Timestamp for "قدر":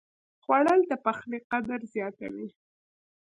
1.51-1.79